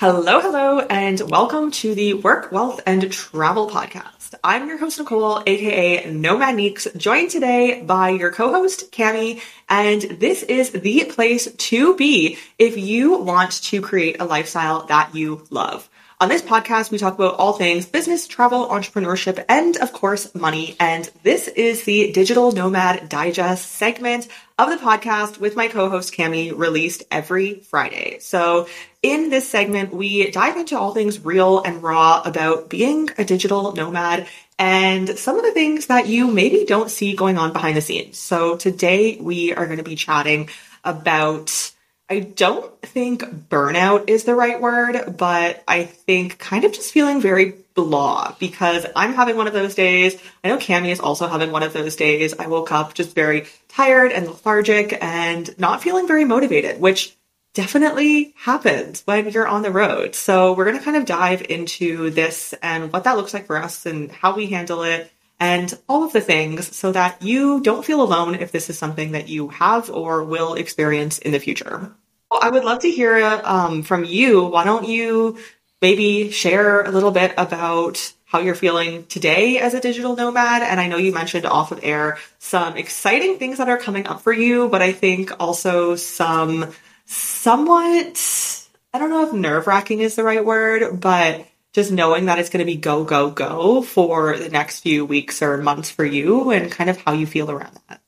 [0.00, 4.34] Hello, hello, and welcome to the Work, Wealth, and Travel Podcast.
[4.42, 10.42] I'm your host, Nicole, aka Nomad Neeks, joined today by your co-host, Cami, and this
[10.42, 15.90] is the place to be if you want to create a lifestyle that you love.
[16.22, 20.76] On this podcast, we talk about all things business, travel, entrepreneurship, and of course, money.
[20.78, 24.28] And this is the Digital Nomad Digest segment
[24.58, 28.18] of the podcast with my co-host Cami released every Friday.
[28.18, 28.68] So
[29.02, 33.72] in this segment, we dive into all things real and raw about being a digital
[33.72, 34.26] nomad
[34.58, 38.18] and some of the things that you maybe don't see going on behind the scenes.
[38.18, 40.50] So today we are going to be chatting
[40.84, 41.72] about
[42.10, 47.20] I don't think burnout is the right word, but I think kind of just feeling
[47.20, 50.20] very blah because I'm having one of those days.
[50.42, 52.36] I know Cami is also having one of those days.
[52.36, 57.16] I woke up just very tired and lethargic and not feeling very motivated, which
[57.54, 60.16] definitely happens when you're on the road.
[60.16, 63.56] So we're going to kind of dive into this and what that looks like for
[63.56, 67.84] us and how we handle it and all of the things so that you don't
[67.84, 71.92] feel alone if this is something that you have or will experience in the future.
[72.40, 74.44] I would love to hear um, from you.
[74.44, 75.38] Why don't you
[75.82, 80.62] maybe share a little bit about how you're feeling today as a digital nomad?
[80.62, 84.22] And I know you mentioned off of air some exciting things that are coming up
[84.22, 86.72] for you, but I think also some
[87.06, 92.38] somewhat, I don't know if nerve wracking is the right word, but just knowing that
[92.38, 96.04] it's going to be go, go, go for the next few weeks or months for
[96.04, 97.99] you and kind of how you feel around that.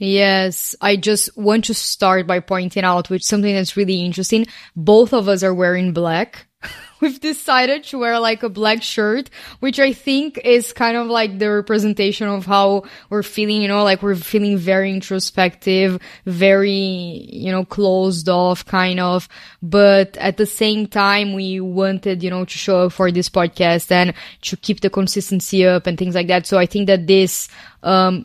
[0.00, 4.46] Yes, I just want to start by pointing out which something that's really interesting.
[4.74, 6.46] Both of us are wearing black.
[7.02, 9.28] We've decided to wear like a black shirt,
[9.58, 13.84] which I think is kind of like the representation of how we're feeling, you know,
[13.84, 19.28] like we're feeling very introspective, very, you know, closed off kind of.
[19.62, 23.90] But at the same time, we wanted, you know, to show up for this podcast
[23.90, 26.46] and to keep the consistency up and things like that.
[26.46, 27.50] So I think that this,
[27.82, 28.24] um,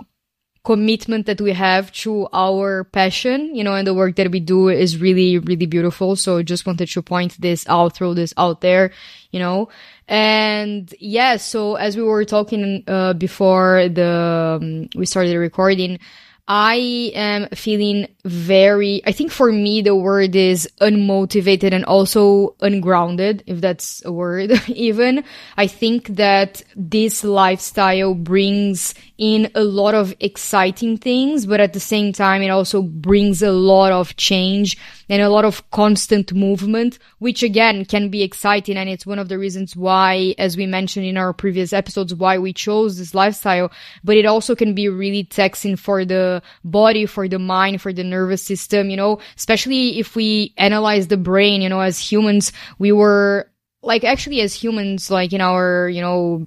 [0.65, 4.67] commitment that we have to our passion, you know, and the work that we do
[4.67, 6.15] is really, really beautiful.
[6.15, 8.91] So just wanted to point this out, throw this out there,
[9.31, 9.69] you know.
[10.07, 15.99] And yeah, so as we were talking uh, before the um, we started recording,
[16.47, 23.43] I am feeling very, I think for me, the word is unmotivated and also ungrounded,
[23.47, 25.23] if that's a word, even.
[25.57, 31.79] I think that this lifestyle brings in a lot of exciting things, but at the
[31.79, 34.77] same time, it also brings a lot of change
[35.09, 38.77] and a lot of constant movement, which again can be exciting.
[38.77, 42.37] And it's one of the reasons why, as we mentioned in our previous episodes, why
[42.37, 43.71] we chose this lifestyle,
[44.03, 48.03] but it also can be really taxing for the body, for the mind, for the
[48.03, 52.91] nervous system, you know, especially if we analyze the brain, you know, as humans, we
[52.91, 53.49] were
[53.81, 56.45] like actually as humans, like in our, you know,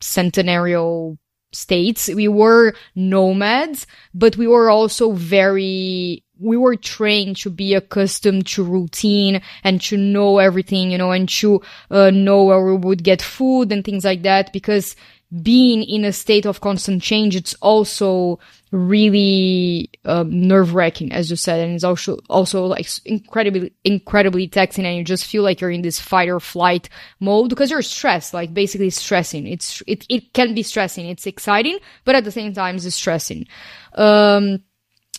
[0.00, 1.18] centenarial
[1.52, 2.08] states.
[2.08, 8.64] We were nomads, but we were also very, we were trained to be accustomed to
[8.64, 13.22] routine and to know everything, you know, and to uh, know where we would get
[13.22, 14.96] food and things like that because
[15.42, 18.38] being in a state of constant change, it's also
[18.74, 24.84] really um, nerve wracking, as you said, and it's also also like incredibly incredibly taxing,
[24.84, 26.88] and you just feel like you're in this fight or flight
[27.20, 29.46] mode because you're stressed, like basically stressing.
[29.46, 31.06] It's it it can be stressing.
[31.06, 33.46] It's exciting, but at the same time, it's stressing.
[33.94, 34.62] Um,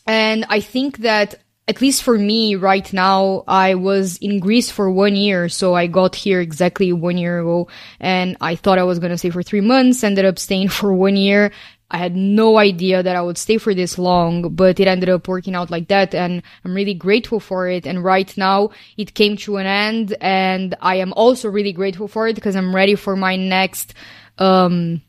[0.06, 1.36] and I think that
[1.68, 5.50] at least for me right now, I was in Greece for one year.
[5.50, 7.68] So I got here exactly one year ago
[8.00, 10.94] and I thought I was going to stay for three months, ended up staying for
[10.94, 11.52] one year.
[11.92, 15.28] I had no idea that I would stay for this long, but it ended up
[15.28, 16.16] working out like that.
[16.16, 17.86] And I'm really grateful for it.
[17.86, 20.16] And right now it came to an end.
[20.20, 23.94] And I am also really grateful for it because I'm ready for my next,
[24.40, 25.02] um,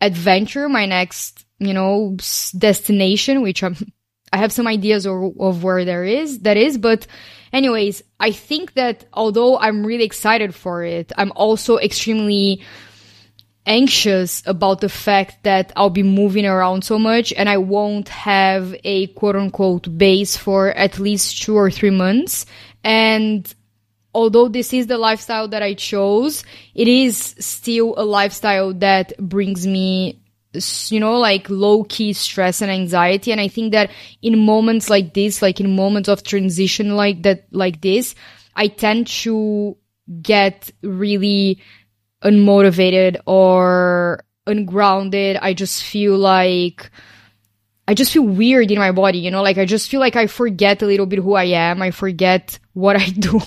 [0.00, 2.16] adventure, my next, you know,
[2.58, 3.76] destination, which I'm,
[4.32, 7.06] I have some ideas of, of where there is, that is, but
[7.52, 12.62] anyways, I think that although I'm really excited for it, I'm also extremely,
[13.66, 18.74] anxious about the fact that I'll be moving around so much and I won't have
[18.84, 22.46] a quote unquote base for at least two or three months.
[22.82, 23.52] And
[24.14, 26.44] although this is the lifestyle that I chose,
[26.74, 30.20] it is still a lifestyle that brings me
[30.88, 33.32] you know, like low key stress and anxiety.
[33.32, 33.90] And I think that
[34.22, 38.14] in moments like this, like in moments of transition like that, like this,
[38.54, 39.76] I tend to
[40.22, 41.60] get really
[42.24, 45.38] unmotivated or ungrounded.
[45.40, 46.90] I just feel like
[47.86, 50.26] I just feel weird in my body, you know, like I just feel like I
[50.26, 51.82] forget a little bit who I am.
[51.82, 53.40] I forget what I do.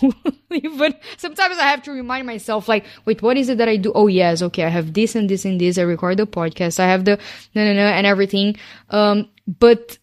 [0.51, 3.91] Even sometimes I have to remind myself, like, wait, what is it that I do?
[3.93, 4.41] Oh, yes.
[4.43, 4.63] Okay.
[4.63, 5.77] I have this and this and this.
[5.77, 6.79] I record the podcast.
[6.79, 7.17] I have the
[7.55, 8.57] no, no, no, and everything.
[8.91, 9.29] Um,
[9.59, 9.97] but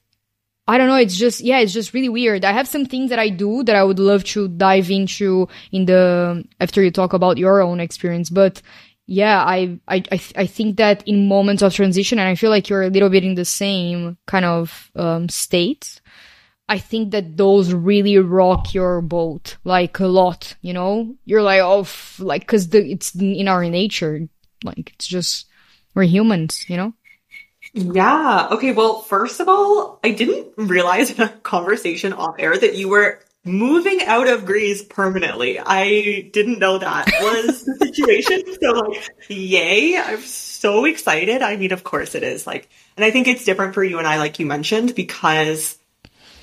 [0.66, 0.96] I don't know.
[0.96, 2.44] It's just, yeah, it's just really weird.
[2.44, 5.84] I have some things that I do that I would love to dive into in
[5.84, 8.30] the, after you talk about your own experience.
[8.30, 8.62] But
[9.06, 12.70] yeah, I, I, I, I think that in moments of transition, and I feel like
[12.70, 16.00] you're a little bit in the same kind of um, state.
[16.66, 20.56] I think that those really rock your boat like a lot.
[20.62, 24.26] You know, you're like, oh, f- like because the it's in our nature.
[24.64, 25.46] Like it's just
[25.94, 26.64] we're humans.
[26.68, 26.94] You know.
[27.74, 28.48] Yeah.
[28.52, 28.72] Okay.
[28.72, 33.18] Well, first of all, I didn't realize in a conversation off air that you were
[33.44, 35.58] moving out of Greece permanently.
[35.58, 38.42] I didn't know that was the situation.
[38.62, 39.96] so like, yay.
[39.98, 41.42] I'm so excited.
[41.42, 44.06] I mean, of course it is like, and I think it's different for you and
[44.06, 45.76] I, like you mentioned, because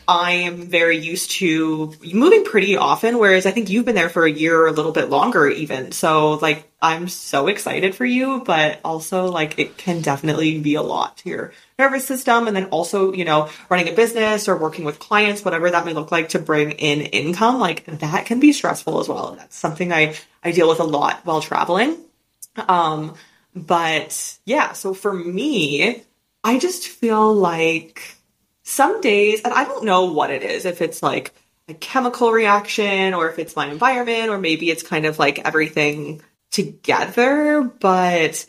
[0.08, 4.26] I am very used to moving pretty often, whereas I think you've been there for
[4.26, 5.92] a year or a little bit longer even.
[5.92, 10.82] So like I'm so excited for you, but also like it can definitely be a
[10.82, 12.48] lot to your nervous system.
[12.48, 15.94] And then also, you know, running a business or working with clients, whatever that may
[15.94, 19.36] look like to bring in income, like that can be stressful as well.
[19.38, 21.98] That's something I, I deal with a lot while traveling.
[22.68, 23.16] Um,
[23.56, 26.04] but yeah, so for me,
[26.44, 28.16] I just feel like
[28.64, 31.34] some days, and I don't know what it is, if it's like
[31.68, 36.22] a chemical reaction or if it's my environment or maybe it's kind of like everything
[36.52, 38.46] together, but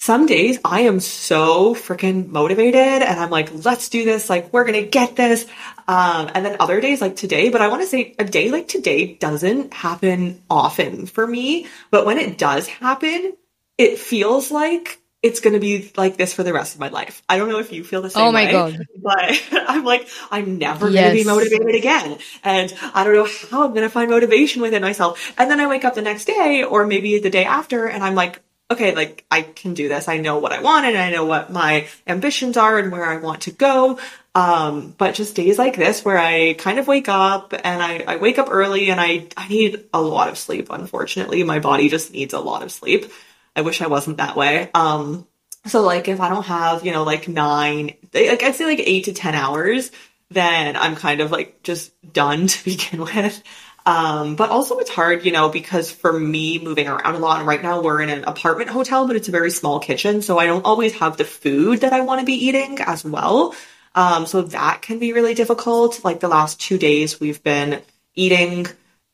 [0.00, 4.30] some days I am so freaking motivated and I'm like, let's do this.
[4.30, 5.44] Like, we're going to get this.
[5.88, 8.68] Um, and then other days like today, but I want to say a day like
[8.68, 11.66] today doesn't happen often for me.
[11.90, 13.36] But when it does happen,
[13.76, 17.22] it feels like it's going to be like this for the rest of my life.
[17.28, 18.86] I don't know if you feel the same Oh my way, God.
[19.02, 22.18] but I'm like, I'm never going to be motivated again.
[22.44, 25.32] And I don't know how I'm going to find motivation within myself.
[25.36, 28.14] And then I wake up the next day or maybe the day after and I'm
[28.14, 30.08] like, okay, like I can do this.
[30.08, 33.16] I know what I want and I know what my ambitions are and where I
[33.16, 33.98] want to go.
[34.34, 38.16] Um, but just days like this where I kind of wake up and I, I
[38.18, 40.68] wake up early and I, I need a lot of sleep.
[40.70, 43.10] Unfortunately, my body just needs a lot of sleep.
[43.58, 44.70] I wish I wasn't that way.
[44.72, 45.26] Um,
[45.66, 49.06] so like if I don't have, you know, like nine, like I'd say like eight
[49.06, 49.90] to 10 hours,
[50.30, 53.42] then I'm kind of like just done to begin with.
[53.84, 57.48] Um, but also it's hard, you know, because for me moving around a lot and
[57.48, 60.22] right now we're in an apartment hotel, but it's a very small kitchen.
[60.22, 63.56] So I don't always have the food that I want to be eating as well.
[63.96, 66.04] Um, so that can be really difficult.
[66.04, 67.82] Like the last two days we've been
[68.14, 68.68] eating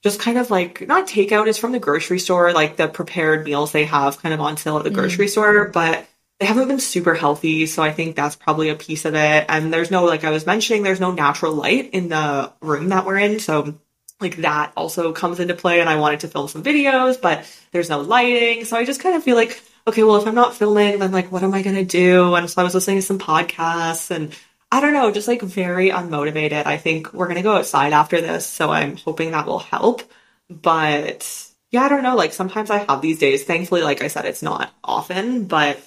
[0.05, 3.73] just kind of like not takeout is from the grocery store, like the prepared meals
[3.73, 5.31] they have kind of on sale at the grocery mm.
[5.31, 6.07] store, but
[6.39, 7.65] they haven't been super healthy.
[7.65, 9.47] So I think that's probably a piece of it.
[9.49, 13.07] And there's no, like I was mentioning, there's no natural light in the room that
[13.07, 13.41] we're in.
[13.41, 13.79] So
[14.21, 15.81] like that also comes into play.
[15.81, 18.67] And I wanted to film some videos, but there's no lighting.
[18.67, 21.33] So I just kind of feel like, okay, well, if I'm not filming, then like,
[21.33, 22.35] what am I going to do?
[22.35, 24.37] And so I was listening to some podcasts and
[24.75, 26.67] I don't know, just like very unmotivated.
[26.67, 28.45] I think we're going to go outside after this.
[28.45, 30.03] So I'm hoping that will help.
[30.51, 32.17] But yeah, I don't know.
[32.17, 33.45] Like sometimes I have these days.
[33.45, 35.81] Thankfully, like I said, it's not often, but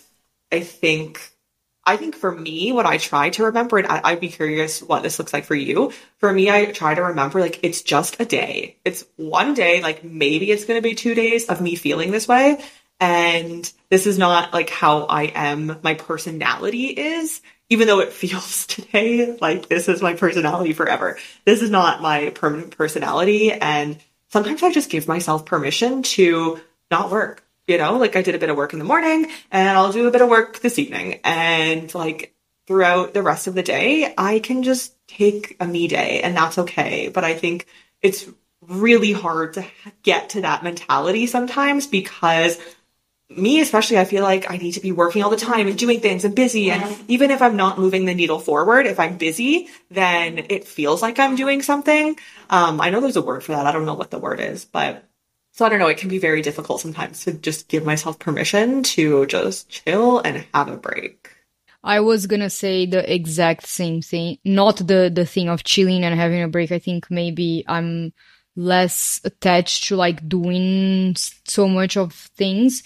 [0.54, 1.20] I think
[1.86, 5.04] I think for me, what I try to remember, and I, I'd be curious what
[5.04, 5.92] this looks like for you.
[6.20, 8.78] For me, I try to remember like it's just a day.
[8.86, 12.64] It's one day, like maybe it's to be two days of me feeling this way.
[13.02, 18.66] And this is not like how I am, my personality is, even though it feels
[18.68, 21.18] today like this is my personality forever.
[21.46, 23.52] This is not my permanent personality.
[23.52, 23.98] And
[24.30, 26.60] sometimes I just give myself permission to
[26.90, 29.78] not work you know, like I did a bit of work in the morning and
[29.78, 31.20] I'll do a bit of work this evening.
[31.24, 32.34] And like
[32.66, 36.58] throughout the rest of the day, I can just take a me day and that's
[36.58, 37.10] okay.
[37.10, 37.68] But I think
[38.02, 38.26] it's
[38.62, 39.66] really hard to
[40.02, 42.58] get to that mentality sometimes because
[43.30, 46.00] me especially i feel like i need to be working all the time and doing
[46.00, 49.68] things and busy and even if i'm not moving the needle forward if i'm busy
[49.92, 52.18] then it feels like i'm doing something
[52.50, 54.64] um, i know there's a word for that i don't know what the word is
[54.64, 55.04] but
[55.58, 58.84] so I don't know, it can be very difficult sometimes to just give myself permission
[58.94, 61.32] to just chill and have a break.
[61.84, 64.38] I was gonna say the exact same thing.
[64.46, 66.72] Not the the thing of chilling and having a break.
[66.72, 68.14] I think maybe I'm
[68.56, 72.84] less attached to like doing so much of things.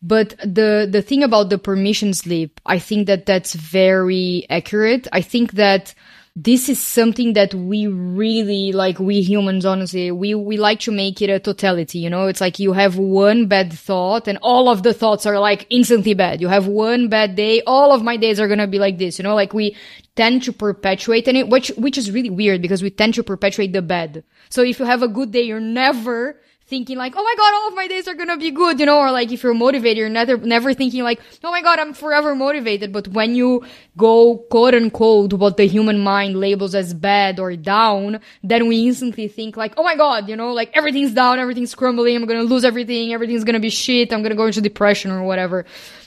[0.00, 5.08] But the the thing about the permission slip, I think that that's very accurate.
[5.12, 5.94] I think that
[6.40, 11.20] this is something that we really like we humans honestly we we like to make
[11.20, 12.28] it a totality you know?
[12.28, 16.14] It's like you have one bad thought and all of the thoughts are like instantly
[16.14, 16.40] bad.
[16.40, 19.18] You have one bad day all of my days are going to be like this
[19.18, 19.34] you know?
[19.34, 19.76] Like we
[20.14, 23.72] tend to perpetuate and it which which is really weird because we tend to perpetuate
[23.72, 24.22] the bad.
[24.48, 26.38] So if you have a good day you're never
[26.68, 28.98] thinking like, oh my god, all of my days are gonna be good, you know,
[28.98, 32.34] or like if you're motivated, you're never, never thinking like, oh my god, I'm forever
[32.34, 32.92] motivated.
[32.92, 33.64] But when you
[33.96, 39.28] go quote unquote what the human mind labels as bad or down, then we instantly
[39.28, 42.64] think like, oh my god, you know, like everything's down, everything's crumbling, I'm gonna lose
[42.64, 45.64] everything, everything's gonna be shit, I'm gonna go into depression or whatever.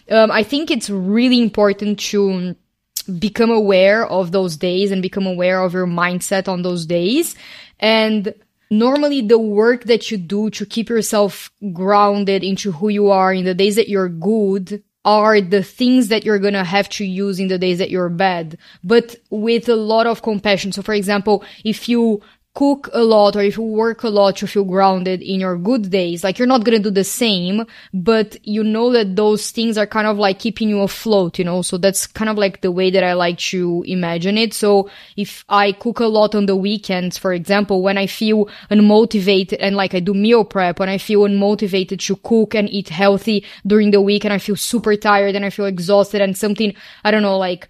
[0.10, 2.56] Um, I think it's really important to
[3.20, 7.36] become aware of those days and become aware of your mindset on those days
[7.80, 8.36] and
[8.72, 13.46] normally the work that you do to keep yourself grounded into who you are in
[13.46, 17.48] the days that you're good are the things that you're gonna have to use in
[17.48, 20.72] the days that you're bad, but with a lot of compassion.
[20.72, 22.22] So for example, if you
[22.54, 25.90] cook a lot or if you work a lot to feel grounded in your good
[25.90, 29.78] days, like you're not going to do the same, but you know that those things
[29.78, 31.62] are kind of like keeping you afloat, you know?
[31.62, 34.54] So that's kind of like the way that I like to imagine it.
[34.54, 39.58] So if I cook a lot on the weekends, for example, when I feel unmotivated
[39.62, 43.46] and like I do meal prep, when I feel unmotivated to cook and eat healthy
[43.66, 46.74] during the week and I feel super tired and I feel exhausted and something,
[47.06, 47.70] I don't know, like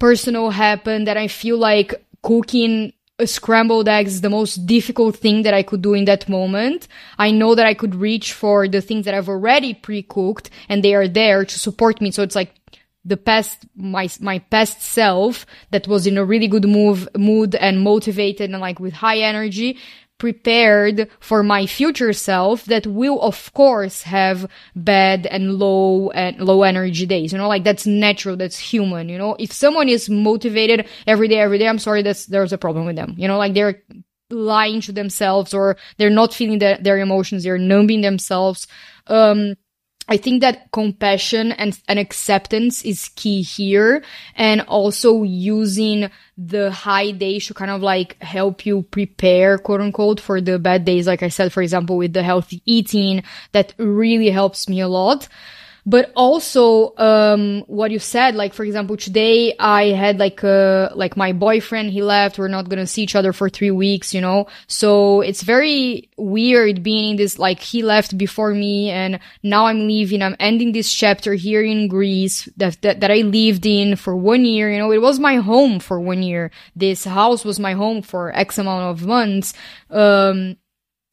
[0.00, 2.92] personal happened that I feel like cooking
[3.26, 6.86] scrambled eggs is the most difficult thing that I could do in that moment.
[7.18, 10.94] I know that I could reach for the things that I've already pre-cooked and they
[10.94, 12.10] are there to support me.
[12.10, 12.54] So it's like
[13.04, 17.82] the past, my, my past self that was in a really good move, mood and
[17.82, 19.78] motivated and like with high energy
[20.18, 26.62] prepared for my future self that will of course have bad and low and low
[26.62, 29.36] energy days you know like that's natural that's human you know?
[29.38, 32.96] If someone is motivated every day every day i'm sorry that's there's a problem with
[32.96, 33.38] them you know?
[33.38, 33.82] Like they're
[34.30, 38.66] lying to themselves or they're not feeling the, their emotions they're numbing themselves.
[39.06, 39.54] Um
[40.08, 44.02] I think that compassion and, and acceptance is key here
[44.34, 50.18] and also using the high days to kind of like help you prepare quote unquote
[50.18, 51.06] for the bad days.
[51.06, 53.22] Like I said, for example, with the healthy eating,
[53.52, 55.28] that really helps me a lot
[55.86, 61.16] but also um, what you said like for example today i had like a like
[61.16, 64.46] my boyfriend he left we're not gonna see each other for three weeks you know?
[64.66, 69.86] So it's very weird being in this like he left before me and now i'm
[69.86, 74.16] leaving i'm ending this chapter here in greece that, that that i lived in for
[74.16, 74.92] one year you know?
[74.92, 76.50] It was my home for one year.
[76.74, 79.54] This house was my home for x amount of months.
[79.90, 80.56] Um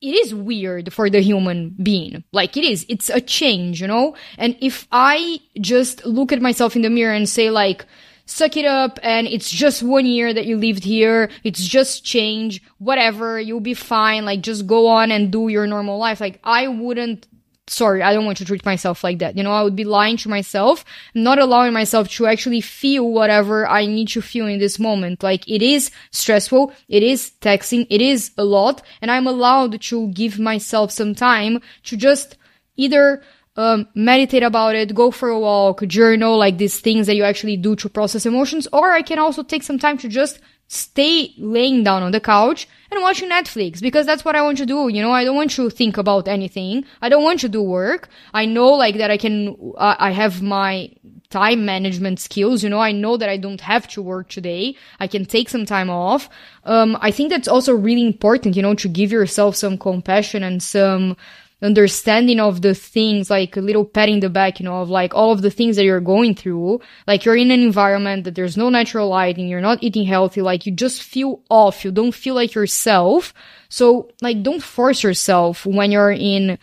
[0.05, 2.24] it is weird for the human being.
[2.31, 2.85] Like it is.
[2.88, 4.15] It's a change, you know?
[4.38, 7.85] And if I just look at myself in the mirror and say like,
[8.27, 11.29] suck it up and it's just one year that you lived here.
[11.43, 13.39] It's just change, whatever.
[13.39, 14.25] You'll be fine.
[14.25, 16.19] Like just go on and do your normal life.
[16.21, 17.27] Like I wouldn't
[17.67, 19.36] sorry, I don't want to treat myself like that.
[19.36, 23.67] You know, I would be lying to myself, not allowing myself to actually feel whatever
[23.67, 25.24] I need to feel in this moment.
[25.24, 26.74] Like it is stressful.
[26.88, 27.88] It is taxing.
[27.89, 28.81] It is a lot.
[29.01, 32.38] And I'm allowed to give myself some time to just
[32.75, 33.24] either
[33.57, 37.57] um, meditate about it, go for a walk, journal, like these things that you actually
[37.57, 38.67] do to process emotions.
[38.74, 42.67] Or I can also take some time to just stay laying down on the couch
[42.91, 44.88] and watching Netflix because that's what I want to do.
[44.88, 46.86] You know, I don't want to think about anything.
[47.01, 48.10] I don't want to do work.
[48.34, 50.91] I know like that I can, uh, I have my
[51.29, 52.63] time management skills.
[52.63, 54.75] You know, I know that I don't have to work today.
[55.00, 56.29] I can take some time off.
[56.63, 60.62] Um, I think that's also really important, you know, to give yourself some compassion and
[60.63, 61.17] some,
[61.65, 65.13] understanding of the things, like a little pat in the back, you know, of like
[65.13, 66.79] all of the things that you're going through.
[67.07, 70.65] Like you're in an environment that there's no natural lighting, you're not eating healthy, like
[70.65, 73.34] you just feel off, you don't feel like yourself.
[73.69, 76.57] So like don't force yourself when you're in,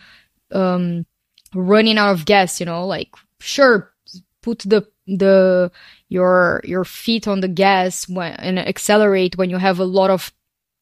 [0.51, 1.05] um,
[1.53, 3.93] running out of gas, you know, like sure,
[4.41, 5.71] put the, the,
[6.09, 10.31] your, your feet on the gas when, and accelerate when you have a lot of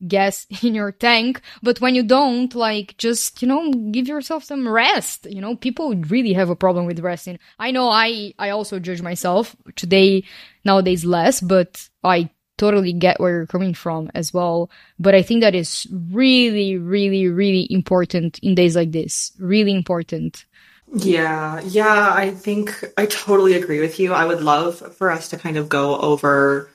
[0.07, 1.41] gas in your tank.
[1.61, 5.27] But when you don't, like, just, you know, give yourself some rest.
[5.29, 7.39] You know, people really have a problem with resting.
[7.59, 10.23] I know I, I also judge myself today,
[10.65, 14.69] nowadays less, but I totally get where you're coming from as well.
[14.99, 19.31] But I think that is really, really, really important in days like this.
[19.39, 20.45] Really important.
[20.93, 24.13] Yeah, yeah, I think I totally agree with you.
[24.13, 26.69] I would love for us to kind of go over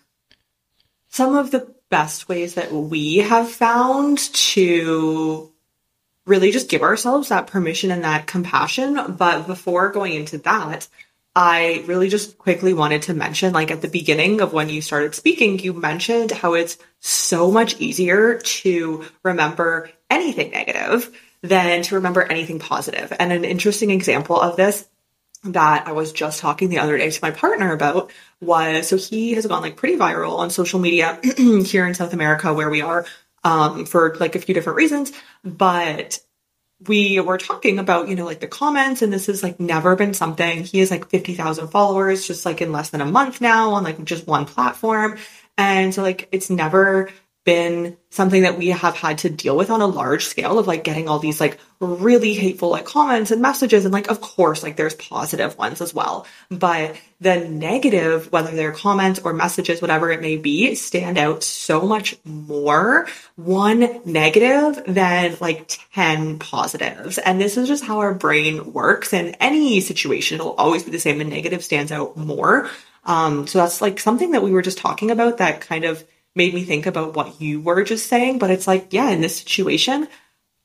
[1.11, 5.53] some of the best ways that we have found to
[6.25, 9.15] really just give ourselves that permission and that compassion.
[9.17, 10.89] But before going into that,
[11.35, 15.15] I really just quickly wanted to mention, like at the beginning of when you started
[15.15, 22.23] speaking, you mentioned how it's so much easier to remember anything negative than to remember
[22.23, 23.13] anything positive.
[23.19, 24.89] And an interesting example of this
[25.53, 28.11] that I was just talking the other day to my partner about
[28.41, 31.19] was so he has gone like pretty viral on social media
[31.65, 33.07] here in South America where we are
[33.45, 35.13] um, for like a few different reasons.
[35.45, 36.19] But
[36.87, 40.13] we were talking about, you know, like the comments, and this has like never been
[40.13, 40.65] something.
[40.65, 44.03] He has like 50,000 followers just like in less than a month now on like
[44.05, 45.17] just one platform.
[45.57, 47.09] And so, like, it's never
[47.47, 50.83] been something that we have had to deal with on a large scale of like
[50.83, 53.85] getting all these like really hateful like comments and messages.
[53.85, 56.27] And like of course like there's positive ones as well.
[56.51, 61.87] But the negative whether they're comments or messages whatever it may be stand out so
[61.87, 63.07] much more.
[63.37, 67.19] One negative than like 10 positives.
[67.19, 69.13] And this is just how our brain works.
[69.13, 71.19] In any situation it'll always be the same.
[71.19, 72.69] The negative stands out more.
[73.05, 76.05] Um so that's like something that we were just talking about that kind of
[76.37, 78.39] made me think about what you were just saying.
[78.39, 80.09] But it's like, yeah, in this situation,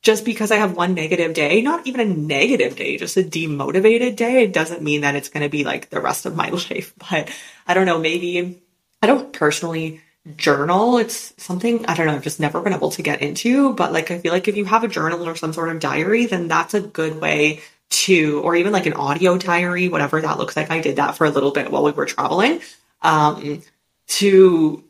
[0.01, 4.15] just because I have one negative day, not even a negative day, just a demotivated
[4.15, 6.93] day, it doesn't mean that it's going to be like the rest of my life.
[6.97, 7.29] But
[7.67, 8.61] I don't know, maybe
[9.01, 10.01] I don't personally
[10.35, 10.97] journal.
[10.97, 13.73] It's something I don't know, I've just never been able to get into.
[13.73, 16.25] But like, I feel like if you have a journal or some sort of diary,
[16.25, 17.61] then that's a good way
[17.91, 20.71] to, or even like an audio diary, whatever that looks like.
[20.71, 22.61] I did that for a little bit while we were traveling.
[23.01, 23.61] Um,
[24.07, 24.83] to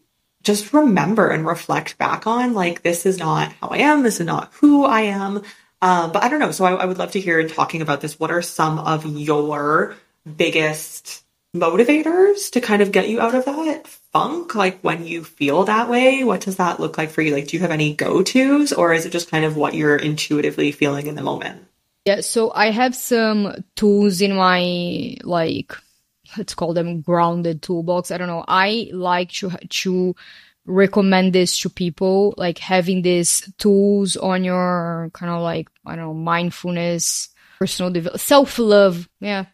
[0.44, 4.26] just remember and reflect back on like this is not how I am, this is
[4.26, 5.44] not who I am.
[5.82, 6.52] Um, but I don't know.
[6.52, 8.20] So I, I would love to hear in talking about this.
[8.20, 9.96] What are some of your
[10.38, 11.24] biggest
[11.56, 14.54] motivators to kind of get you out of that funk?
[14.54, 17.34] Like when you feel that way, what does that look like for you?
[17.34, 19.96] Like, do you have any go tos or is it just kind of what you're
[19.96, 21.66] intuitively feeling in the moment?
[22.06, 25.76] Yeah, so I have some tools in my like
[26.38, 28.12] let's call them grounded toolbox.
[28.12, 28.46] I don't know.
[28.48, 30.16] I like to to
[30.66, 36.06] recommend this to people, like having these tools on your kind of like I don't
[36.06, 39.10] know mindfulness, personal development, self love.
[39.20, 39.46] Yeah,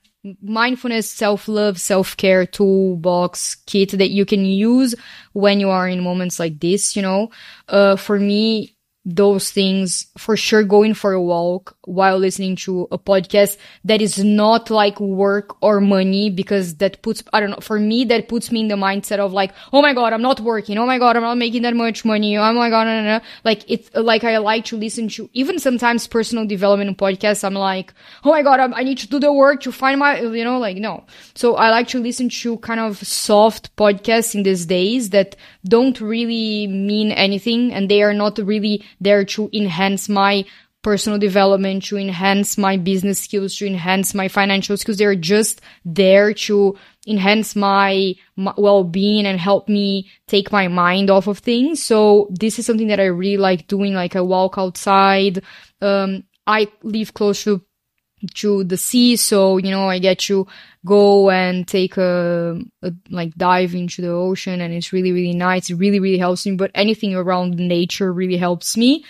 [0.41, 4.96] mindfulness, self love, self care toolbox kit that you can use
[5.34, 6.96] when you are in moments like this.
[6.96, 7.29] You know,
[7.67, 8.76] uh, for me,
[9.10, 14.22] those things for sure going for a walk while listening to a podcast that is
[14.22, 18.52] not like work or money because that puts i don't know for me that puts
[18.52, 20.78] me in the mindset of like oh my god i'm not working.
[20.78, 22.38] Oh my god i'm not making that much money.
[22.38, 23.24] Oh my god no, no, no.
[23.46, 27.93] like it's like i like to listen to even sometimes personal development podcasts i'm like
[28.26, 30.60] oh my god I'm, i need to do the work to find my you know
[30.60, 31.06] like no.
[31.34, 35.38] So i like to listen to kind of soft podcasts in these days that
[35.69, 40.45] don't really mean anything and they are not really there to enhance my
[40.84, 44.97] personal development, to enhance my business skills, to enhance my financial skills.
[44.97, 51.27] They're just there to enhance my, my well-being and help me take my mind off
[51.27, 51.84] of things.
[51.84, 53.95] So this is something that I really like doing.
[53.95, 55.43] Like I walk outside.
[55.82, 57.62] Um, I live close to
[58.34, 60.47] to the sea so you know i get to
[60.86, 65.69] go and take a, a, like dive into the ocean and it's really really nice
[65.69, 69.03] it really really helps me but anything around nature really helps me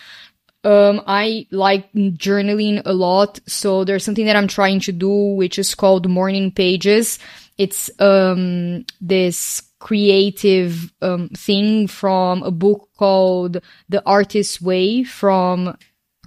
[0.63, 3.39] um, I like journaling a lot.
[3.47, 7.19] So there's something that I'm trying to do, which is called morning pages.
[7.57, 15.77] It's, um, this creative, um, thing from a book called The Artist's Way from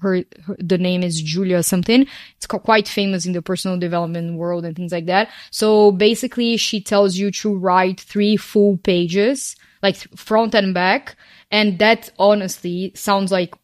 [0.01, 2.07] her, her, the name is Julia something.
[2.37, 5.31] It's quite famous in the personal development world and things like that.
[5.51, 11.17] So basically, she tells you to write three full pages, like front and back.
[11.51, 13.55] And that honestly sounds like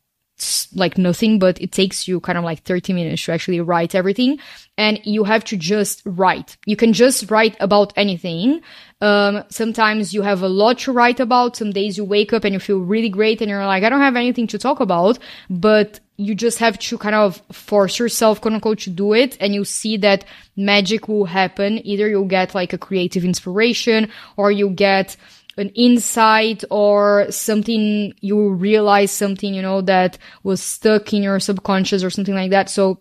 [0.74, 4.38] like nothing, but it takes you kind of like 30 minutes to actually write everything.
[4.76, 6.58] And you have to just write.
[6.66, 8.60] You can just write about anything.
[9.00, 11.56] Um, sometimes you have a lot to write about.
[11.56, 14.00] Some days you wake up and you feel really great and you're like, I don't
[14.00, 15.18] have anything to talk about,
[15.48, 19.36] but you just have to kind of force yourself, quote unquote, to do it.
[19.40, 20.24] And you see that
[20.56, 21.86] magic will happen.
[21.86, 25.16] Either you'll get like a creative inspiration or you get
[25.58, 32.04] an insight or something you realize something you know that was stuck in your subconscious
[32.04, 33.00] or something like that so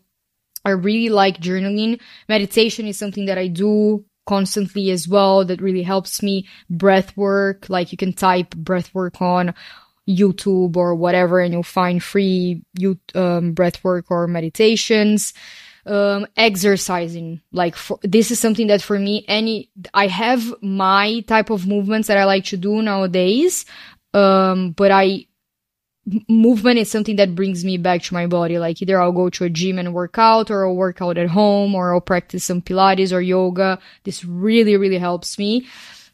[0.63, 1.99] i really like journaling
[2.29, 7.69] meditation is something that i do constantly as well that really helps me breath work
[7.69, 9.53] like you can type breath work on
[10.07, 15.33] youtube or whatever and you'll find free you um, breath work or meditations
[15.85, 17.41] um, exercising.
[17.51, 22.07] Like for, this is something that for me, any, I have my type of movements
[22.07, 23.65] that I like to do nowadays.
[24.13, 25.27] Um, but I
[26.29, 28.59] movement is something that brings me back to my body.
[28.59, 31.29] Like either I'll go to a gym and work out or I'll work out at
[31.29, 33.79] home or I'll practice some Pilates or yoga.
[34.03, 35.67] This really, really helps me.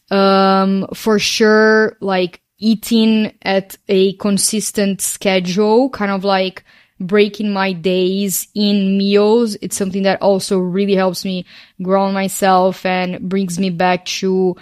[0.10, 6.63] Um, for sure, like eating at a consistent schedule, kind of like
[7.00, 9.58] breaking my days in meals.
[9.62, 11.45] It's something that also really helps me
[11.82, 14.56] ground myself and brings me back to,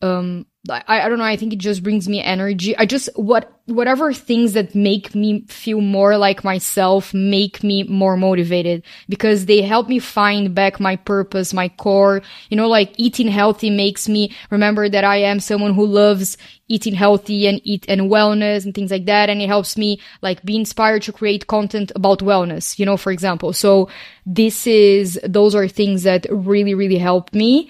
[0.00, 1.24] um, I, I don't know.
[1.24, 2.76] I think it just brings me energy.
[2.76, 8.16] I just, what, whatever things that make me feel more like myself make me more
[8.16, 12.22] motivated because they help me find back my purpose, my core.
[12.48, 16.94] You know, like eating healthy makes me remember that I am someone who loves eating
[16.94, 19.28] healthy and eat and wellness and things like that.
[19.28, 23.10] And it helps me like be inspired to create content about wellness, you know, for
[23.10, 23.52] example.
[23.52, 23.88] So
[24.24, 27.68] this is, those are things that really, really help me.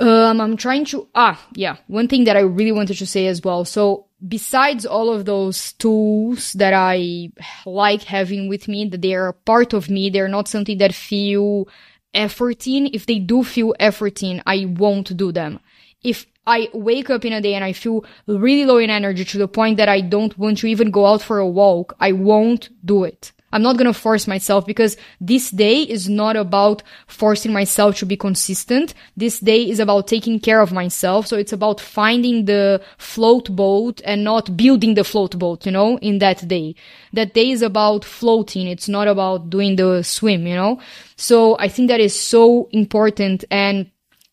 [0.00, 3.42] Um, I'm trying to, ah, yeah, one thing that I really wanted to say as
[3.42, 3.66] well.
[3.66, 7.32] So besides all of those tools that I
[7.66, 11.68] like having with me, that they are part of me, they're not something that feel
[12.14, 12.90] efforting.
[12.94, 15.60] If they do feel efforting, I won't do them.
[16.02, 19.38] If I wake up in a day and I feel really low in energy to
[19.38, 22.70] the point that I don't want to even go out for a walk, I won't
[22.84, 23.32] do it.
[23.52, 28.06] I'm not going to force myself because this day is not about forcing myself to
[28.06, 28.94] be consistent.
[29.16, 31.26] This day is about taking care of myself.
[31.26, 35.98] So it's about finding the float boat and not building the float boat, you know,
[35.98, 36.74] in that day.
[37.12, 38.68] That day is about floating.
[38.68, 40.80] It's not about doing the swim, you know?
[41.16, 43.44] So I think that is so important.
[43.50, 43.90] And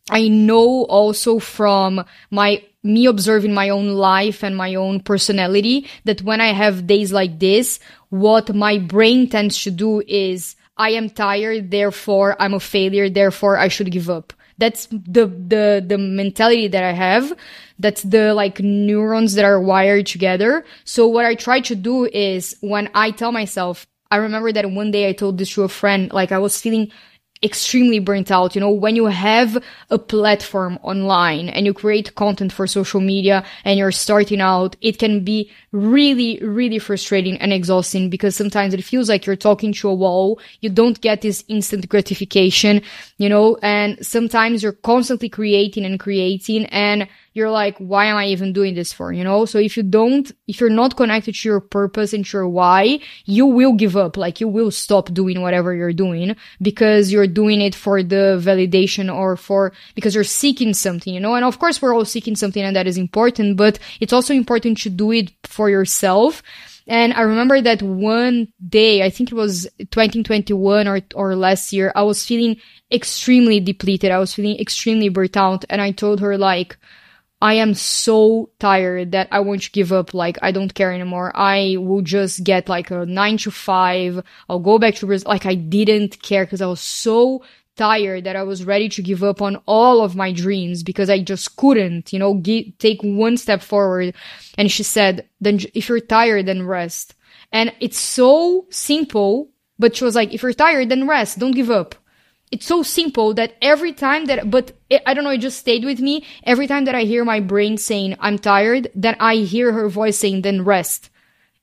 [0.10, 6.21] I know also from my me observing my own life and my own personality that
[6.21, 11.10] when I have days like this, what my brain tends to do is I am
[11.10, 14.34] tired, therefore I'm a failure, therefore I should give up.
[14.58, 17.32] That's the, the, the mentality that I have.
[17.78, 20.65] That's the like neurons that are wired together.
[20.84, 24.91] So what I try to do is when I tell myself, I remember that one
[24.91, 26.91] day I told this to a friend, like I was feeling
[27.43, 28.56] extremely burnt out.
[28.56, 33.43] You know, when you have a platform online and you create content for social media
[33.63, 38.84] and you're starting out, it can be really, really frustrating and exhausting because sometimes it
[38.84, 40.39] feels like you're talking to a wall.
[40.62, 42.82] You don't get this instant gratification,
[43.17, 48.26] you know, and sometimes you're constantly creating and creating and you're like, why am I
[48.28, 49.13] even doing this for?
[49.13, 49.45] You know?
[49.45, 53.00] So if you don't, if you're not connected to your purpose and to your why,
[53.26, 54.17] you will give up.
[54.17, 59.13] Like you will stop doing whatever you're doing because you're doing it for the validation
[59.13, 61.36] or for, because you're seeking something, you know?
[61.36, 64.80] And of course, we're all seeking something and that is important, but it's also important
[64.80, 66.41] to do it for yourself.
[66.88, 71.91] And I remember that one day, I think it was 2021 or, or last year,
[71.95, 72.58] I was feeling
[72.91, 74.10] extremely depleted.
[74.10, 75.65] I was feeling extremely burnt out.
[75.69, 76.78] And I told her like,
[77.41, 80.13] I am so tired that I want to give up.
[80.13, 81.32] Like, I don't care anymore.
[81.36, 84.23] I will just get like a nine to five.
[84.50, 85.30] I'll go back to Brazil.
[85.30, 87.43] Like, I didn't care because I was so
[87.76, 91.21] tired that I was ready to give up on all of my dreams because I
[91.21, 94.15] just couldn't, you know, get, take one step forward.
[94.58, 97.13] And she said, then if you're tired, then rest.
[97.52, 101.38] And it's so simple, but she was like, if you're tired, then rest.
[101.38, 101.93] Don't give up
[102.52, 105.84] it's so simple that every time that, but it, I don't know, it just stayed
[105.84, 106.26] with me.
[106.44, 110.18] Every time that I hear my brain saying, I'm tired, then I hear her voice
[110.18, 111.10] saying, then rest.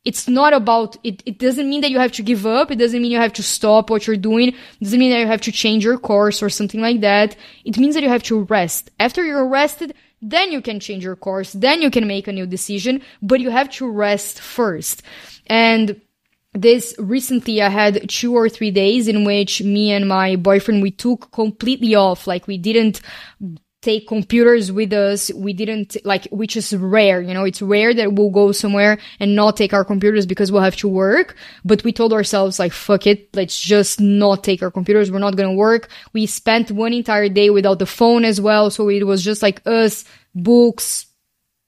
[0.04, 2.70] It's not about, it, it doesn't mean that you have to give up.
[2.70, 4.48] It doesn't mean you have to stop what you're doing.
[4.48, 7.34] It doesn't mean that you have to change your course or something like that.
[7.64, 8.90] It means that you have to rest.
[9.00, 11.54] After you're rested, then you can change your course.
[11.54, 15.02] Then you can make a new decision, but you have to rest first.
[15.46, 15.98] And
[16.54, 20.92] this recently I had two or three days in which me and my boyfriend we
[20.92, 22.26] took completely off.
[22.26, 23.00] Like we didn't
[23.84, 25.30] take computers with us.
[25.34, 29.36] We didn't like, which is rare, you know, it's rare that we'll go somewhere and
[29.36, 31.36] not take our computers because we'll have to work.
[31.64, 33.28] But we told ourselves like, fuck it.
[33.36, 35.10] Let's just not take our computers.
[35.10, 35.90] We're not to work.
[36.14, 38.70] We spent one entire day without the phone as well.
[38.70, 41.06] So it was just like us, books,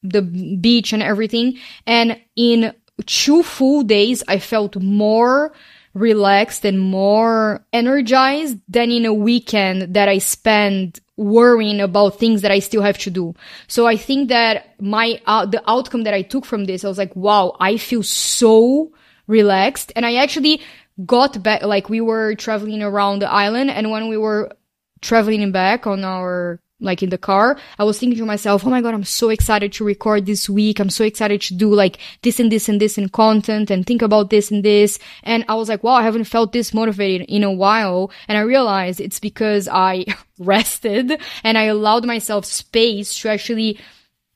[0.02, 1.58] the beach and everything.
[1.86, 2.72] And in
[3.04, 5.52] two full days, I felt more
[5.94, 12.50] relaxed and more energized than in a weekend that I spent worrying about things that
[12.50, 13.34] I still have to do.
[13.68, 16.98] So I think that my, uh, the outcome that I took from this, I was
[16.98, 18.92] like, wow, I feel so
[19.26, 19.92] relaxed.
[19.96, 20.60] And I actually
[21.06, 24.52] got back, like we were traveling around the island and when we were
[25.00, 28.82] traveling back on our like in the car, I was thinking to myself, oh my
[28.82, 30.78] God, I'm so excited to record this week.
[30.78, 34.02] I'm so excited to do like this and this and this in content and think
[34.02, 34.98] about this and this.
[35.22, 38.10] And I was like, wow, I haven't felt this motivated in a while.
[38.28, 40.04] And I realized it's because I
[40.38, 43.78] rested and I allowed myself space to actually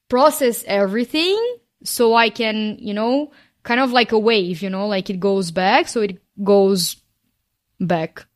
[0.08, 1.38] process everything
[1.84, 5.50] so I can, you know, kind of like a wave, you know, like it goes
[5.50, 6.96] back, so it goes
[7.78, 8.26] back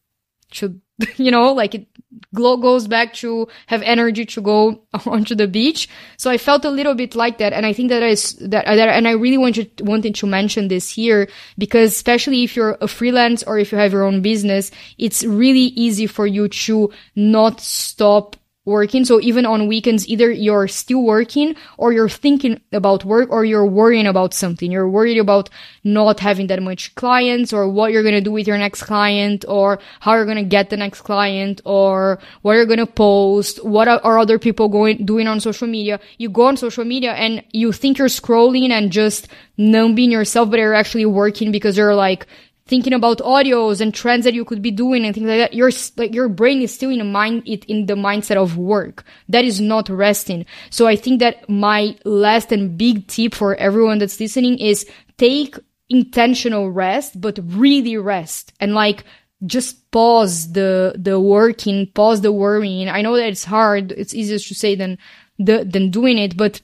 [0.53, 0.81] to,
[1.17, 1.87] you know, like it
[2.33, 5.89] glow goes back to have energy to go onto the beach.
[6.17, 7.53] So I felt a little bit like that.
[7.53, 10.91] And I think that is that, that and I really wanted, wanted to mention this
[10.91, 11.29] here
[11.59, 15.73] because especially if you're a freelance or if you have your own business, it's really
[15.77, 19.05] easy for you to not stop working.
[19.05, 23.67] So even on weekends, either you're still working or you're thinking about work or you're
[23.67, 24.73] worrying about something.
[24.73, 25.51] You're worried about
[25.83, 29.45] not having that much clients or what you're going to do with your next client
[29.49, 33.65] or how you're going to get the next client or what you're going to post.
[33.65, 36.01] What are other people going, doing on social media?
[36.17, 40.59] You go on social media and you think you're scrolling and just numbing yourself, but
[40.59, 42.27] you're actually working because you're like,
[42.67, 45.71] thinking about audios and trends that you could be doing and things like that your
[45.97, 49.05] like your brain is still in a mind it in the mindset of work.
[49.29, 50.47] That is not resting.
[50.71, 54.87] So i think that my last and big tip for everyone that's listening is
[55.19, 55.57] take
[55.91, 58.53] intentional rest but really rest.
[58.61, 59.05] And like
[59.45, 62.89] just pause the the working pause the worrying.
[62.89, 64.97] I know that it's hard it's easier to say than
[65.39, 66.63] the than doing it but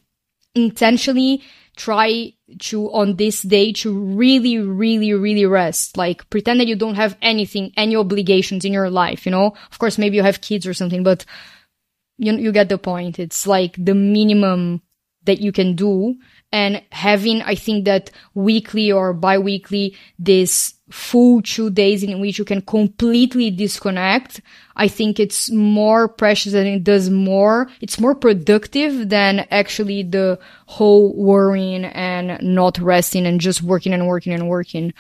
[0.55, 1.43] intentionally
[1.77, 5.97] try to on this day to really really really rest.
[5.97, 9.55] Like pretend that you don't have anything any obligations in your life you know?
[9.71, 11.25] Of course maybe you have kids or something but
[12.19, 13.19] you you get the point.
[13.19, 14.83] It's like the minimum
[15.25, 16.17] that you can do.
[16.53, 22.45] And having i think that weekly or bi-weekly this full two days in which you
[22.45, 24.41] can completely disconnect
[24.77, 30.39] i think it's more precious and it does more it's more productive than actually the
[30.67, 34.93] whole worrying and not resting and just working and working and working.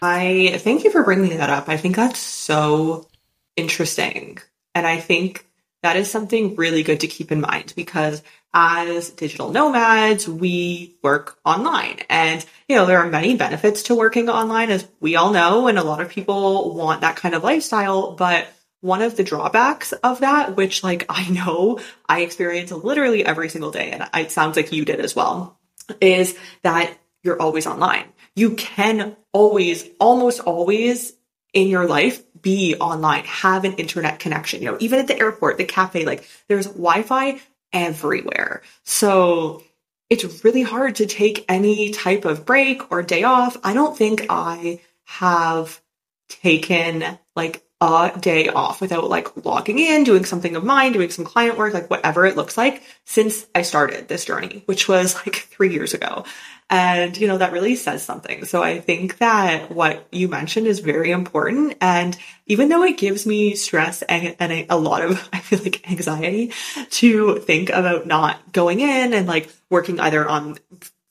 [0.00, 1.68] I thank you for bringing that up.
[1.68, 3.08] I think that's so
[3.56, 4.38] interesting.
[4.74, 5.46] And i think
[5.82, 8.22] that is something really good to keep in mind because
[8.54, 12.00] as digital nomads, we work online.
[12.10, 15.78] And, you know, there are many benefits to working online, as we all know, and
[15.78, 18.12] a lot of people want that kind of lifestyle.
[18.12, 18.46] But
[18.80, 23.70] one of the drawbacks of that, which like I know I experience literally every single
[23.70, 25.58] day, and it sounds like you did as well,
[26.00, 28.04] is that you're always online.
[28.34, 31.12] You can always, almost always
[31.52, 34.62] in your life be online, have an internet connection.
[34.62, 37.40] You know, even at the airport, the cafe, like there's Wi-Fi
[37.72, 38.62] everywhere.
[38.84, 39.62] So
[40.10, 43.56] it's really hard to take any type of break or day off.
[43.64, 45.80] I don't think I have
[46.28, 47.04] taken
[47.34, 51.58] like a day off without like logging in, doing something of mine, doing some client
[51.58, 55.72] work, like whatever it looks like since I started this journey, which was like three
[55.72, 56.24] years ago.
[56.70, 58.44] And, you know, that really says something.
[58.46, 61.76] So I think that what you mentioned is very important.
[61.80, 65.90] And even though it gives me stress and, and a lot of, I feel like
[65.90, 66.52] anxiety
[66.90, 70.58] to think about not going in and like working either on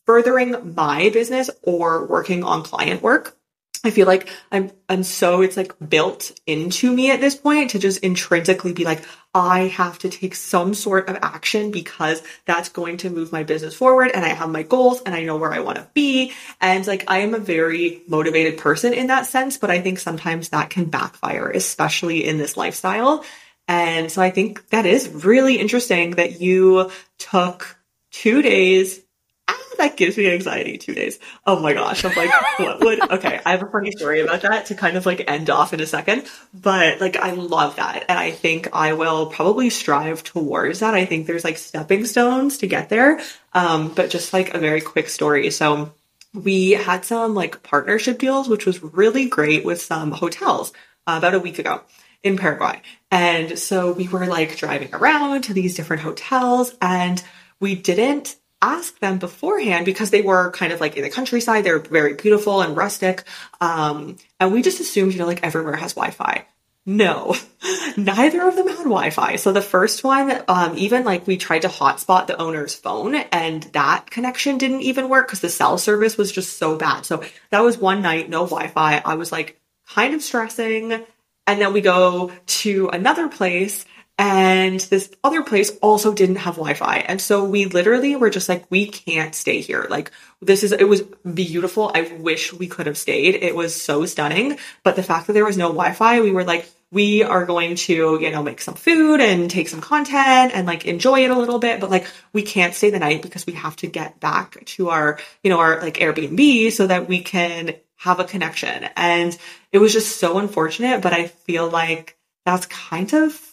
[0.06, 3.38] furthering my business or working on client work,
[3.84, 7.80] I feel like I'm I'm so it's like built into me at this point to
[7.80, 9.04] just intrinsically be like
[9.34, 13.74] I have to take some sort of action because that's going to move my business
[13.74, 16.34] forward and I have my goals and I know where I want to be.
[16.60, 20.50] And like I am a very motivated person in that sense but I think sometimes
[20.50, 23.24] that can backfire especially in this lifestyle.
[23.68, 27.78] And so I think that is really interesting that you took
[28.12, 29.00] 2 days
[29.78, 31.20] that gives me anxiety two days.
[31.46, 32.04] Oh my gosh.
[32.06, 33.40] I'm like, what would, okay.
[33.46, 35.86] I have a funny story about that to kind of like end off in a
[35.86, 38.06] second, but like, I love that.
[38.10, 40.94] And I think I will probably strive towards that.
[40.94, 43.20] I think there's like stepping stones to get there.
[43.54, 45.52] Um, but just like a very quick story.
[45.52, 45.94] So
[46.34, 50.72] we had some like partnership deals, which was really great with some hotels
[51.08, 51.82] uh, about a week ago
[52.24, 52.82] in Paraguay.
[53.10, 57.22] And so we were like driving around to these different hotels and
[57.60, 61.64] we didn't ask them beforehand because they were kind of like in the countryside.
[61.64, 63.24] They're very beautiful and rustic.
[63.60, 66.46] Um, and we just assumed, you know, like everywhere has Wi-Fi.
[66.84, 67.36] No,
[67.98, 69.36] neither of them had Wi-Fi.
[69.36, 73.64] So the first one, um, even like we tried to hotspot the owner's phone and
[73.74, 77.06] that connection didn't even work because the cell service was just so bad.
[77.06, 79.02] So that was one night, no Wi-Fi.
[79.06, 81.06] I was like kind of stressing.
[81.48, 83.86] And then we go to another place
[84.22, 86.98] and this other place also didn't have Wi-Fi.
[86.98, 89.88] And so we literally were just like, we can't stay here.
[89.90, 91.92] Like this is, it was beautiful.
[91.96, 93.34] I wish we could have stayed.
[93.34, 94.60] It was so stunning.
[94.84, 98.20] But the fact that there was no Wi-Fi, we were like, we are going to,
[98.22, 101.58] you know, make some food and take some content and like enjoy it a little
[101.58, 104.92] bit, but like we can't stay the night because we have to get back to
[104.92, 108.88] our, you know, our like Airbnb so that we can have a connection.
[108.96, 109.36] And
[109.72, 113.51] it was just so unfortunate, but I feel like that's kind of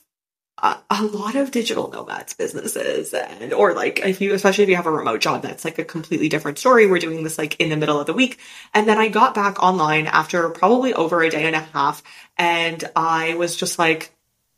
[0.62, 4.76] a, a lot of digital nomads businesses and or like if you especially if you
[4.76, 6.86] have a remote job that's like a completely different story.
[6.86, 8.38] We're doing this like in the middle of the week.
[8.74, 12.02] And then i got back online after probably over a day and a half
[12.36, 14.12] and i was just like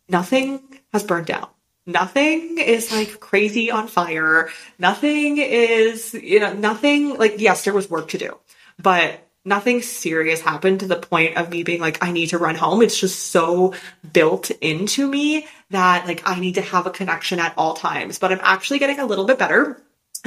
[0.08, 1.48] nothing has burned down.
[1.86, 4.50] Nothing is like crazy on fire.
[4.78, 8.38] Nothing is you know nothing like yes there was work to do.
[8.78, 12.56] But nothing serious happened to the point of me being like, I need to run
[12.56, 12.82] home.
[12.82, 13.74] It's just so
[14.12, 18.18] built into me that like I need to have a connection at all times.
[18.18, 19.80] But I'm actually getting a little bit better.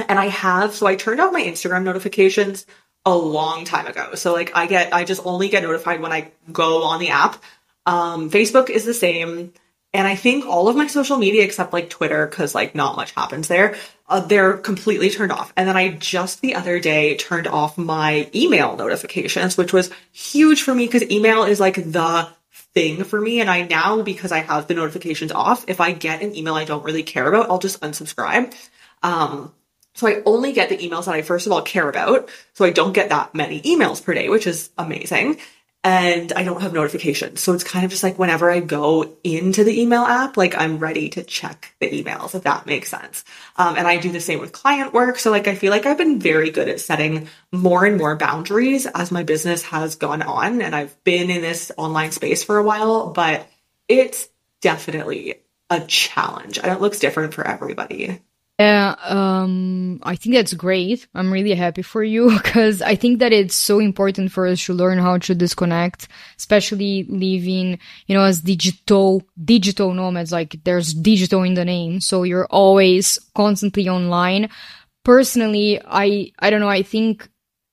[0.08, 2.66] And I have, so I turned off my Instagram notifications
[3.04, 4.14] a long time ago.
[4.14, 7.42] So like I get, I just only get notified when I go on the app.
[7.86, 9.52] Um, Facebook is the same.
[9.92, 13.12] And I think all of my social media except like Twitter, cause like not much
[13.12, 15.52] happens there, uh, they're completely turned off.
[15.56, 20.62] And then I just the other day turned off my email notifications, which was huge
[20.62, 22.28] for me because email is like the
[22.74, 23.40] thing for me.
[23.40, 26.64] And I now, because I have the notifications off, if I get an email I
[26.64, 28.54] don't really care about, I'll just unsubscribe.
[29.02, 29.52] Um,
[29.94, 32.28] so I only get the emails that I first of all care about.
[32.52, 35.38] So I don't get that many emails per day, which is amazing
[35.84, 37.40] and I don't have notifications.
[37.40, 40.78] So it's kind of just like whenever I go into the email app, like I'm
[40.78, 43.22] ready to check the emails, if that makes sense.
[43.56, 45.18] Um, and I do the same with client work.
[45.18, 48.86] So like I feel like I've been very good at setting more and more boundaries
[48.86, 50.62] as my business has gone on.
[50.62, 53.46] And I've been in this online space for a while, but
[53.86, 54.26] it's
[54.62, 55.34] definitely
[55.68, 58.22] a challenge and it looks different for everybody.
[58.58, 61.08] Yeah, um, I think that's great.
[61.12, 64.74] I'm really happy for you because I think that it's so important for us to
[64.74, 66.06] learn how to disconnect,
[66.38, 70.30] especially living, you know, as digital, digital nomads.
[70.30, 72.00] Like there's digital in the name.
[72.00, 74.48] So you're always constantly online.
[75.04, 76.68] Personally, I, I don't know.
[76.68, 77.28] I think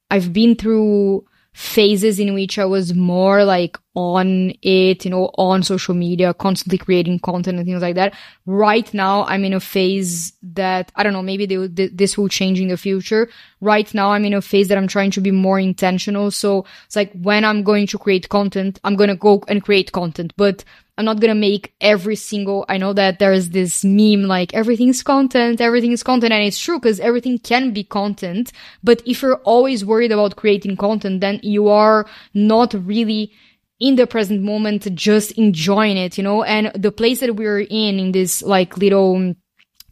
[0.09, 5.63] I've been through phases in which I was more like on it, you know, on
[5.63, 8.13] social media, constantly creating content and things like that.
[8.45, 12.59] Right now, I'm in a phase that, I don't know, maybe they, this will change
[12.59, 13.29] in the future.
[13.59, 16.31] Right now, I'm in a phase that I'm trying to be more intentional.
[16.31, 19.91] So it's like when I'm going to create content, I'm going to go and create
[19.91, 20.63] content, but
[21.01, 25.59] I'm not gonna make every single, I know that there's this meme like everything's content,
[25.59, 28.51] everything's content, and it's true because everything can be content.
[28.83, 33.31] But if you're always worried about creating content, then you are not really
[33.79, 37.99] in the present moment, just enjoying it, you know, and the place that we're in,
[37.99, 39.33] in this like little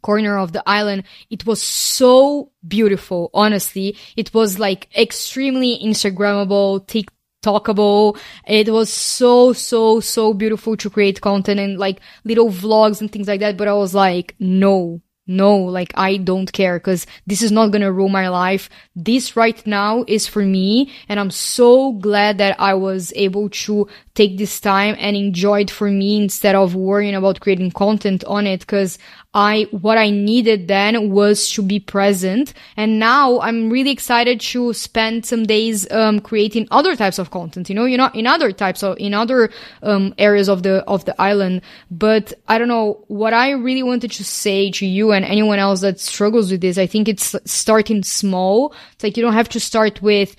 [0.02, 1.02] corner of the island.
[1.28, 3.96] It was so beautiful, honestly.
[4.14, 8.18] It was like extremely Instagrammable, TikTok talkable.
[8.46, 13.28] It was so, so, so beautiful to create content and like little vlogs and things
[13.28, 13.56] like that.
[13.56, 15.00] But I was like, no,
[15.30, 18.68] no, like I don't care because this is not gonna rule my life.
[18.96, 20.92] This right now is for me.
[21.08, 25.70] And I'm so glad that I was able to take this time and enjoy it
[25.70, 28.98] for me instead of worrying about creating content on it because
[29.32, 32.52] I, what I needed then was to be present.
[32.76, 37.68] And now I'm really excited to spend some days, um, creating other types of content,
[37.68, 39.50] you know, you know, in other types of, in other,
[39.82, 41.62] um, areas of the, of the island.
[41.92, 45.82] But I don't know what I really wanted to say to you and anyone else
[45.82, 46.76] that struggles with this.
[46.76, 48.74] I think it's starting small.
[48.94, 50.34] It's like you don't have to start with,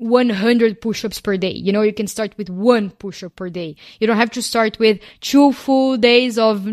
[0.00, 1.50] 100 push-ups per day.
[1.50, 3.74] You know, you can start with one push-up per day.
[3.98, 6.68] You don't have to start with two full days of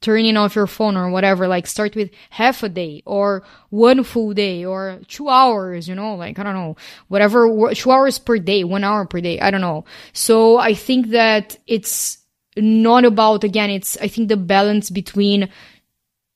[0.00, 1.48] turning off your phone or whatever.
[1.48, 6.14] Like start with half a day or one full day or two hours, you know,
[6.14, 6.76] like I don't know,
[7.08, 9.40] whatever, two hours per day, one hour per day.
[9.40, 9.84] I don't know.
[10.12, 12.18] So I think that it's
[12.56, 15.48] not about, again, it's, I think the balance between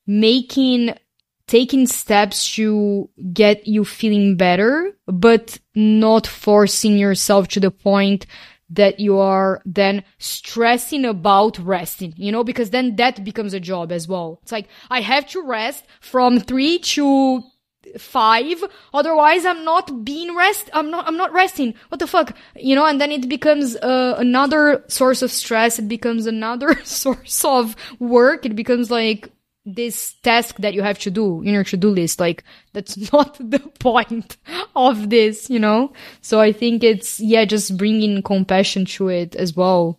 [0.07, 0.95] making
[1.47, 8.27] taking steps to get you feeling better, but not forcing yourself to the point
[8.73, 13.93] that you are then stressing about resting, you know, because then that becomes a job
[13.93, 14.41] as well.
[14.43, 17.43] It's like, I have to rest from three to
[17.99, 18.63] five
[18.95, 21.75] otherwise i'm not being rest i'm not i'm not resting.
[21.89, 22.37] What the fuck?
[22.57, 25.79] You know and then it becomes uh, another source of stress.
[25.79, 28.47] It becomes another source of work.
[28.47, 29.31] It becomes like
[29.65, 33.61] this task that you have to do in your to-do list like that's not the
[33.79, 34.37] point
[34.75, 35.93] of this you know?
[36.21, 39.99] So i think it's yeah just bringing compassion to it as well.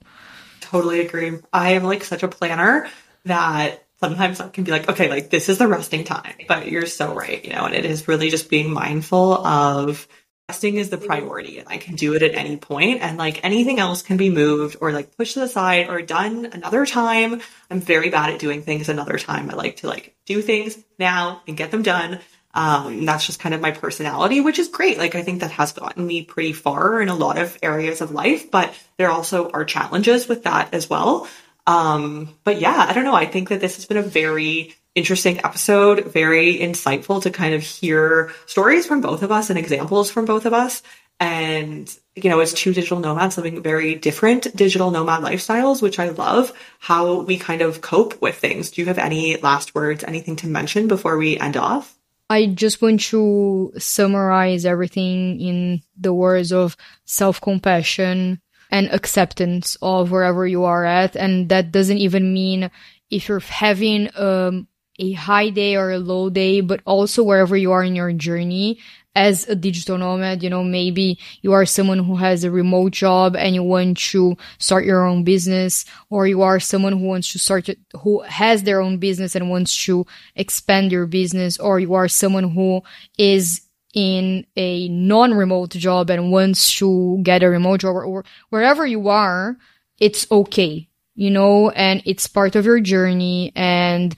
[0.62, 1.40] Totally agree.
[1.52, 2.90] I am like such a planner
[3.26, 6.86] that sometimes I can be like okay like this is the resting time but you're
[6.86, 10.08] so right you know and it is really just being mindful of
[10.50, 13.80] resting is the priority and I can do it at any point and like anything
[13.80, 17.42] else can be moved or like pushed to the side or done another time.
[17.70, 19.50] I'm very bad at doing things another time.
[19.50, 22.20] I like to like do things now and get them done.
[22.54, 24.98] Um, that's just kind of my personality, which is great.
[24.98, 28.12] Like I think that has gotten me pretty far in a lot of areas of
[28.12, 31.28] life, but there also are challenges with that as well.
[31.66, 33.16] Um, but yeah, I don't know.
[33.16, 37.64] I think that this has been a very interesting episode, very insightful to kind of
[37.64, 40.84] hear stories from both of us and examples from both of us.
[41.20, 46.10] And, you know, as two digital nomads living very different digital nomad lifestyles, which I
[46.10, 48.72] love how we kind of cope with things.
[48.72, 51.98] Do you have any last words, anything to mention before we end off?
[52.30, 58.42] I just want to summarize everything in the words of self compassion
[58.74, 61.16] and acceptance of wherever you are at.
[61.16, 62.72] And that doesn't even mean
[63.12, 64.68] if you're having um,
[64.98, 68.80] a high day or a low day, but also wherever you are in your journey
[69.16, 73.36] as a digital nomad, you know, maybe you are someone who has a remote job
[73.36, 77.38] and you want to start your own business, or you are someone who wants to
[77.38, 77.70] start,
[78.02, 80.04] who has their own business and wants to
[80.36, 82.82] expand your business, or you are someone who
[83.20, 83.62] is
[83.94, 89.08] in a non-remote job and wants to get a remote job or, or wherever you
[89.10, 89.58] are,
[90.00, 93.52] it's okay, you know, and it's part of your journey.
[93.56, 94.16] And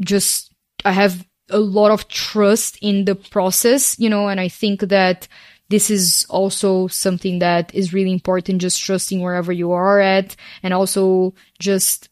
[0.00, 0.52] just,
[0.84, 5.28] I have a lot of trust in the process, you know, and I think that
[5.68, 10.74] this is also something that is really important, just trusting wherever you are at and
[10.74, 12.08] also just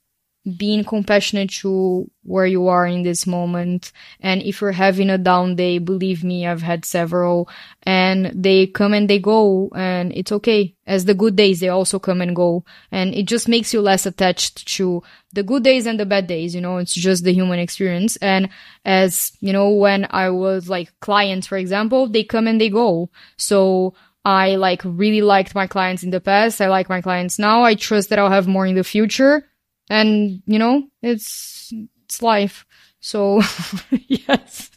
[0.56, 3.92] being compassionate to where you are in this moment.
[4.20, 7.48] And if you're having a down day, believe me, I've had several
[7.84, 10.74] and they come and they go and it's okay.
[10.84, 12.64] As the good days, they also come and go.
[12.90, 16.56] And it just makes you less attached to the good days and the bad days.
[16.56, 18.16] You know, it's just the human experience.
[18.16, 18.48] And
[18.84, 23.10] as, you know, when I was like clients, for example, they come and they go.
[23.36, 26.60] So I like really liked my clients in the past.
[26.60, 27.62] I like my clients now.
[27.62, 29.48] I trust that I'll have more in the future
[29.90, 31.72] and you know it's
[32.04, 32.66] it's life.
[33.00, 33.40] So
[33.90, 34.70] yes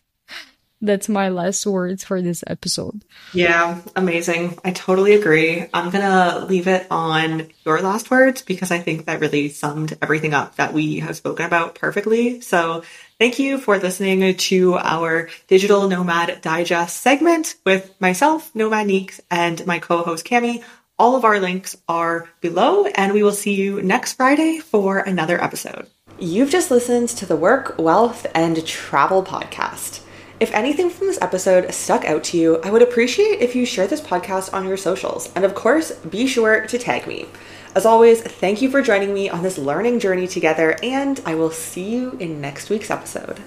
[0.81, 3.03] that's my last words for this episode.
[3.33, 4.57] Yeah amazing.
[4.63, 5.65] I totally agree.
[5.73, 10.33] I'm gonna leave it on your last words because i think that really summed everything
[10.33, 12.41] up that we have spoken about perfectly.
[12.41, 12.83] So
[13.19, 19.65] thank you for listening to our digital nomad digest segment with myself nomad neeks and
[19.65, 20.63] my co-host cami
[20.97, 25.41] all of our links are below, and we will see you next Friday for another
[25.43, 25.89] episode.
[26.19, 30.01] You've just listened to the Work, Wealth, and Travel podcast.
[30.39, 33.87] If anything from this episode stuck out to you, I would appreciate if you share
[33.87, 35.31] this podcast on your socials.
[35.35, 37.25] And of course, be sure to tag me.
[37.75, 41.51] As always, thank you for joining me on this learning journey together, and I will
[41.51, 43.41] see you in next week's episode.